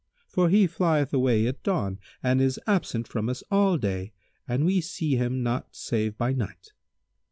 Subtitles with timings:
[0.27, 4.13] For he flieth away at dawn and is absent from us all day
[4.47, 6.71] and we see him not save by night."